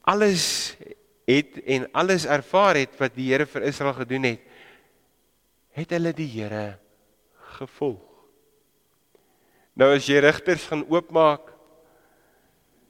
alles 0.06 0.76
het 1.28 1.58
en 1.66 1.88
alles 1.98 2.28
ervaar 2.30 2.78
het 2.84 2.94
wat 3.02 3.16
die 3.18 3.32
Here 3.32 3.48
vir 3.50 3.66
Israel 3.68 3.98
gedoen 3.98 4.30
het, 4.30 4.44
het 5.76 5.98
hulle 5.98 6.14
die 6.16 6.30
Here 6.30 6.78
gevolg. 7.58 8.04
Nou 9.78 9.92
as 9.94 10.08
jy 10.10 10.22
Rigters 10.24 10.66
gaan 10.70 10.86
oopmaak, 10.90 11.54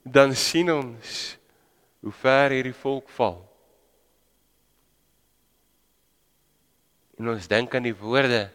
dan 0.08 0.36
sien 0.36 0.72
ons 0.72 1.36
hoe 2.06 2.14
ver 2.22 2.56
hierdie 2.56 2.76
volk 2.78 3.10
val. 3.18 3.42
En 7.20 7.34
ons 7.34 7.50
dink 7.50 7.74
aan 7.76 7.88
die 7.90 7.98
woorde 7.98 8.46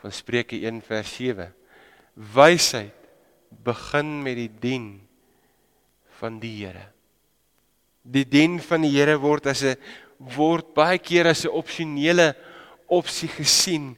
van 0.00 0.14
Spreuke 0.14 0.56
1 0.56 0.78
vers 0.86 1.16
7. 1.18 1.50
Wysheid 2.14 2.94
begin 3.64 4.20
met 4.22 4.38
die 4.38 4.52
dien 4.62 4.86
van 6.20 6.38
die 6.40 6.54
Here 6.62 6.88
die 8.08 8.24
dien 8.24 8.58
van 8.64 8.84
die 8.86 8.92
Here 8.94 9.18
word 9.20 9.46
as 9.46 9.62
'n 9.62 9.76
word 10.18 10.74
baie 10.74 10.98
keer 10.98 11.26
as 11.26 11.44
'n 11.44 11.52
opsionele 11.52 12.34
opsie 12.88 13.28
gesien 13.28 13.96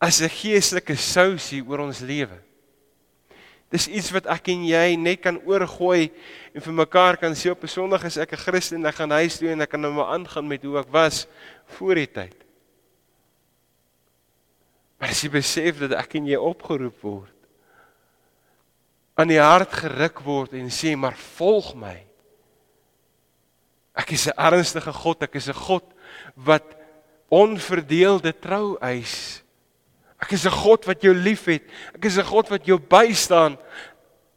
as 0.00 0.20
'n 0.20 0.28
geestelike 0.28 0.96
sousie 0.96 1.62
oor 1.62 1.80
ons 1.80 2.00
lewe. 2.00 2.38
Dis 3.70 3.86
iets 3.86 4.10
wat 4.10 4.26
ek 4.26 4.48
en 4.48 4.64
jy 4.64 4.96
net 4.96 5.20
kan 5.20 5.38
oorgooi 5.46 6.10
en 6.54 6.60
vir 6.60 6.72
mekaar 6.72 7.16
kan 7.16 7.32
sê 7.32 7.50
op 7.50 7.62
'n 7.62 7.68
Sondag 7.68 8.04
is 8.04 8.16
ek 8.16 8.32
'n 8.32 8.44
Christen 8.44 8.78
en 8.78 8.86
ek 8.86 8.94
gaan 8.94 9.10
huis 9.10 9.38
toe 9.38 9.48
en 9.48 9.60
ek 9.60 9.70
kan 9.70 9.80
nou 9.80 9.92
maar 9.92 10.16
aangaan 10.16 10.48
met 10.48 10.62
hoe 10.62 10.78
ek 10.78 10.88
was 10.90 11.26
voor 11.66 11.94
die 11.94 12.06
tyd. 12.06 12.36
Maar 14.98 15.10
as 15.10 15.22
jy 15.22 15.30
besef 15.30 15.78
dat 15.78 15.92
ek 15.92 16.14
en 16.14 16.26
jy 16.26 16.36
opgeroep 16.36 17.00
word 17.02 17.36
aan 19.14 19.28
die 19.28 19.40
hart 19.40 19.72
geruk 19.72 20.20
word 20.20 20.52
en 20.54 20.70
sê 20.70 20.96
maar 20.96 21.16
volg 21.16 21.74
my 21.74 22.10
Ek 24.00 24.12
is 24.12 24.26
'n 24.28 24.38
ernstige 24.38 24.92
God, 24.92 25.22
ek 25.22 25.34
is 25.34 25.48
'n 25.48 25.54
God 25.54 25.84
wat 26.34 26.64
onverdeelde 27.28 28.32
trou 28.32 28.78
eis. 28.80 29.39
Ek 30.20 30.32
is 30.32 30.44
'n 30.46 30.52
God 30.52 30.84
wat 30.84 31.02
jou 31.02 31.14
liefhet. 31.14 31.62
Ek 31.94 32.04
is 32.04 32.18
'n 32.18 32.24
God 32.24 32.48
wat 32.50 32.66
jou 32.66 32.78
bystaan 32.78 33.58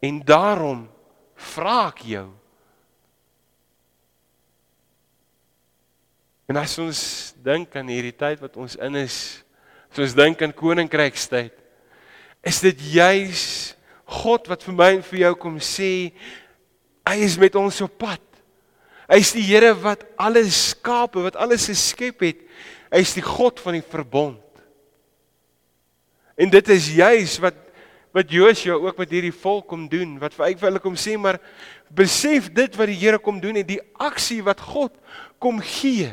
en 0.00 0.20
daarom 0.20 0.88
vra 1.36 1.88
ek 1.88 2.00
jou. 2.04 2.32
En 6.48 6.56
as 6.56 6.78
ons 6.78 7.34
dink 7.44 7.76
aan 7.76 7.88
hierdie 7.88 8.16
tyd 8.16 8.40
wat 8.40 8.56
ons 8.56 8.76
in 8.76 8.96
is, 9.00 9.44
as 9.92 9.98
ons 9.98 10.14
dink 10.14 10.42
aan 10.42 10.52
koninkrykstyd, 10.52 11.52
is 12.44 12.60
dit 12.60 12.80
juis 12.92 13.74
God 14.04 14.48
wat 14.52 14.62
vir 14.62 14.76
my 14.76 14.90
en 14.98 15.02
vir 15.02 15.20
jou 15.24 15.34
kom 15.40 15.56
sê 15.64 16.12
hy 17.08 17.16
is 17.24 17.38
met 17.40 17.56
ons 17.56 17.80
op 17.80 17.96
pad. 17.98 18.20
Hy 19.08 19.18
is 19.20 19.32
die 19.32 19.44
Here 19.44 19.72
wat 19.76 20.04
alles 20.20 20.70
skaap, 20.72 21.16
wat 21.16 21.36
alles 21.36 21.66
geskep 21.68 22.24
het. 22.24 22.44
Hy 22.92 23.00
is 23.04 23.16
die 23.16 23.24
God 23.24 23.60
van 23.60 23.76
die 23.78 23.84
verbond. 23.84 24.43
En 26.36 26.50
dit 26.50 26.72
is 26.74 26.90
juis 26.96 27.38
wat 27.42 27.60
wat 28.14 28.30
Josua 28.30 28.76
ook 28.78 29.00
met 29.02 29.10
hierdie 29.10 29.34
volk 29.34 29.64
kom 29.66 29.88
doen, 29.90 30.12
wat 30.22 30.36
vir 30.38 30.52
hulle 30.62 30.78
kom 30.78 30.94
sê, 30.94 31.16
maar 31.18 31.40
besef 31.90 32.46
dit 32.54 32.76
wat 32.78 32.86
die 32.86 33.00
Here 33.00 33.18
kom 33.18 33.40
doen 33.42 33.58
en 33.58 33.66
die 33.66 33.80
aksie 33.98 34.38
wat 34.46 34.62
God 34.62 34.94
kom 35.42 35.58
gee. 35.58 36.12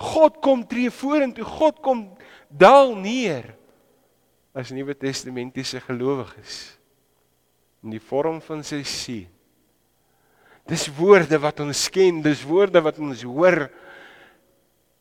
God 0.00 0.40
kom 0.40 0.62
tree 0.64 0.88
vorentoe, 0.88 1.44
God 1.44 1.82
kom 1.84 2.06
daal 2.48 2.94
neer 2.96 3.52
as 4.56 4.72
Nuwe 4.72 4.96
Testamentiese 4.96 5.82
gelowiges 5.84 6.78
in 7.84 7.92
die 7.92 8.00
vorm 8.00 8.40
van 8.40 8.64
sy 8.64 8.80
seun 8.88 9.28
Dis 10.66 10.88
woorde 10.90 11.38
wat 11.38 11.60
ons 11.62 11.84
ken, 11.94 12.18
dis 12.24 12.42
woorde 12.42 12.80
wat 12.82 12.96
ons 12.98 13.22
hoor 13.22 13.68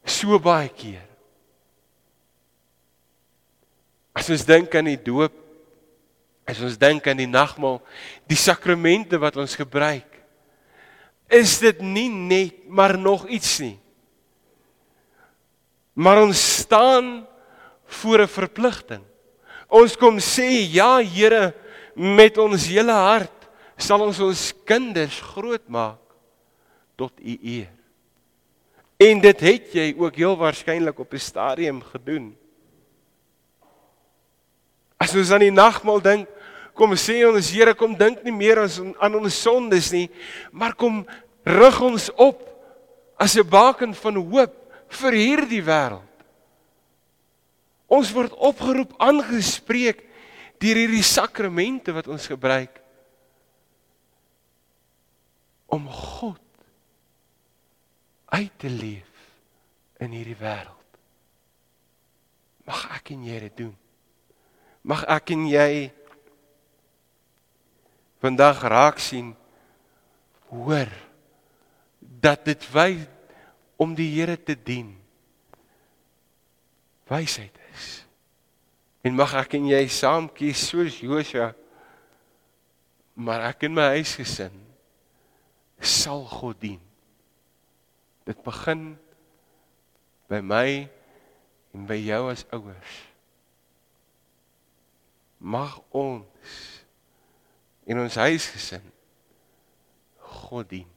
so 0.06 0.38
baie 0.38 0.70
keer. 0.70 1.08
As 4.16 4.30
ons 4.32 4.46
dink 4.48 4.74
aan 4.76 4.88
die 4.88 5.00
doop, 5.00 5.34
as 6.48 6.62
ons 6.64 6.78
dink 6.80 7.08
aan 7.10 7.20
die 7.20 7.30
nagmaal, 7.30 7.82
die 8.30 8.38
sakramente 8.40 9.20
wat 9.20 9.36
ons 9.42 9.58
gebruik, 9.60 10.08
is 11.28 11.58
dit 11.60 11.82
nie 11.82 12.10
net 12.10 12.68
maar 12.70 12.96
nog 12.98 13.26
iets 13.28 13.58
nie. 13.60 13.78
Maar 15.96 16.22
ons 16.24 16.40
staan 16.62 17.26
voor 17.86 18.22
'n 18.22 18.28
verpligting. 18.28 19.04
Ons 19.68 19.96
kom 19.98 20.20
sê 20.20 20.68
ja 20.72 21.02
Here 21.02 21.54
met 21.96 22.38
ons 22.38 22.68
hele 22.68 22.92
hart 22.92 23.32
sal 23.78 24.02
ons 24.02 24.20
ons 24.20 24.54
kinders 24.66 25.20
grootmaak 25.34 26.00
tot 26.96 27.12
u 27.20 27.38
eer. 27.44 27.72
En 28.98 29.20
dit 29.20 29.40
het 29.40 29.74
jy 29.76 29.96
ook 29.98 30.16
heel 30.16 30.38
waarskynlik 30.38 31.00
op 31.00 31.14
'n 31.14 31.20
stadium 31.20 31.82
gedoen. 31.82 32.38
As 35.06 35.14
ons 35.14 35.30
aan 35.36 35.44
die 35.46 35.54
nagmaal 35.54 36.02
dink, 36.02 36.30
kom 36.74 36.96
sê 36.98 37.20
ons 37.28 37.52
Here 37.54 37.76
kom 37.78 37.94
dink 37.98 38.24
nie 38.26 38.34
meer 38.34 38.64
ons 38.64 38.80
aan 38.98 39.18
ons 39.20 39.38
sondes 39.38 39.92
nie, 39.94 40.08
maar 40.50 40.74
kom 40.74 41.04
rig 41.46 41.78
ons 41.86 42.10
op 42.18 42.42
as 43.22 43.38
'n 43.38 43.46
baken 43.46 43.94
van 43.94 44.16
hoop 44.18 44.56
vir 44.90 45.14
hierdie 45.14 45.62
wêreld. 45.62 46.16
Ons 47.88 48.12
word 48.12 48.34
opgeroep 48.34 48.98
aangespreek 48.98 50.02
deur 50.60 50.76
hierdie 50.76 51.04
sakramente 51.06 51.94
wat 51.94 52.08
ons 52.08 52.26
gebruik 52.28 52.82
om 55.70 55.88
God 55.88 56.42
uit 58.26 58.52
te 58.58 58.70
leef 58.70 59.14
in 60.00 60.12
hierdie 60.12 60.40
wêreld. 60.40 61.00
Mag 62.66 62.90
ek 62.98 63.14
en 63.14 63.24
jy 63.24 63.40
dit 63.40 63.58
doen. 63.58 63.85
Mag 64.86 65.02
ek 65.10 65.32
en 65.34 65.48
jy 65.50 65.90
vandag 68.22 68.62
raak 68.70 69.02
sien 69.02 69.32
hoor 70.54 70.92
dat 72.00 72.46
dit 72.46 72.68
wy 72.74 72.92
om 73.82 73.96
die 73.98 74.12
Here 74.14 74.38
te 74.38 74.54
dien 74.54 74.94
wysheid 77.10 77.54
is. 77.74 78.06
En 79.06 79.18
mag 79.18 79.34
ek 79.38 79.58
en 79.58 79.68
jy 79.70 79.82
saam 79.90 80.30
kies 80.30 80.68
soos 80.70 81.02
Josua 81.02 81.52
maar 83.16 83.46
ek 83.50 83.66
in 83.70 83.76
my 83.78 83.88
huisgesin 83.96 84.54
sal 85.80 86.26
God 86.30 86.60
dien. 86.62 86.82
Dit 88.28 88.42
begin 88.46 88.96
by 90.30 90.42
my 90.46 90.68
en 91.74 91.90
by 91.90 91.98
jou 92.02 92.26
as 92.32 92.46
ouers. 92.54 93.15
Mag 95.46 95.78
ons 95.94 96.50
in 97.86 98.00
ons 98.02 98.16
huisgesin 98.18 98.86
God 100.18 100.70
dien. 100.72 100.88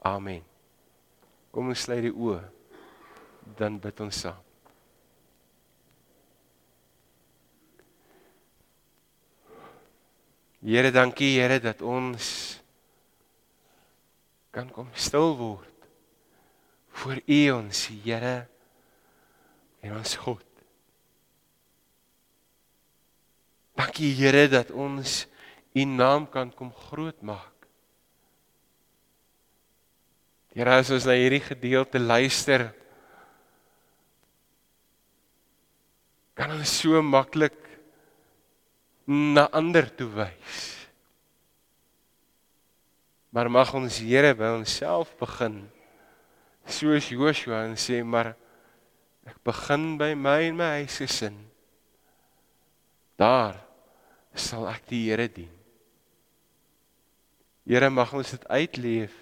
Amen. 0.00 0.40
Kom 1.52 1.68
ons 1.68 1.82
sluit 1.84 2.06
die 2.06 2.14
oë 2.14 2.40
dan 3.58 3.76
bid 3.82 4.00
ons 4.00 4.22
saam. 4.24 4.46
Here, 10.60 10.92
dankie 10.92 11.34
Here 11.36 11.60
dat 11.60 11.80
ons 11.84 12.26
kan 14.52 14.68
kom 14.72 14.88
stil 14.92 15.34
word 15.36 15.88
voor 17.00 17.20
U 17.24 17.40
ons 17.54 17.88
Here 18.04 18.36
en 19.80 19.96
ons 20.00 20.16
God. 20.24 20.49
Dankie 23.80 24.12
Here 24.12 24.44
dat 24.52 24.68
ons 24.76 25.24
U 25.72 25.84
naam 25.88 26.26
kan 26.28 26.50
kom 26.52 26.68
groot 26.90 27.16
maak. 27.24 27.54
Here 30.52 30.74
as 30.82 30.90
ons 30.92 31.06
na 31.08 31.14
hierdie 31.16 31.40
gedeelte 31.40 32.00
luister, 32.02 32.66
kan 36.36 36.52
ons 36.58 36.74
so 36.82 37.00
maklik 37.06 37.56
na 39.06 39.46
ander 39.54 39.88
toe 39.94 40.10
wys. 40.18 40.66
Maar 43.32 43.48
mag 43.48 43.72
ons 43.78 44.02
Here 44.02 44.34
by 44.36 44.52
onsself 44.58 45.14
begin. 45.22 45.62
Soos 46.68 47.08
Joshua 47.14 47.62
en 47.70 47.78
sê 47.80 48.02
maar 48.04 48.34
ek 49.24 49.40
begin 49.46 49.94
by 49.96 50.12
my 50.18 50.38
en 50.50 50.60
my 50.60 50.70
huisgesin. 50.82 51.38
Daar 53.16 53.69
sal 54.40 54.68
ek 54.70 54.86
die 54.90 55.04
Here 55.08 55.28
dien. 55.28 55.50
Here 57.68 57.90
mag 57.92 58.12
ons 58.16 58.32
dit 58.34 58.46
uitleef 58.50 59.14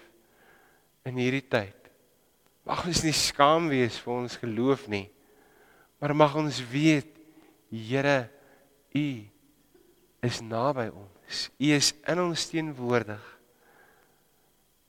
in 1.07 1.19
hierdie 1.19 1.45
tyd. 1.45 1.75
Mag 2.65 2.85
ons 2.87 3.03
nie 3.05 3.15
skaam 3.15 3.69
wees 3.71 3.97
vir 4.01 4.13
ons 4.15 4.37
geloof 4.41 4.87
nie. 4.91 5.07
Maar 5.99 6.15
mag 6.17 6.37
ons 6.39 6.61
weet 6.71 7.11
Here 7.69 8.29
U 8.97 9.07
is 10.25 10.39
naby 10.41 10.89
ons. 10.89 11.49
U 11.61 11.67
is 11.75 11.93
in 12.09 12.23
ons 12.23 12.47
teenwoordig 12.49 13.27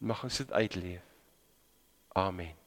mag 0.00 0.24
ons 0.24 0.40
dit 0.40 0.52
uitleef. 0.56 1.04
Amen. 2.16 2.59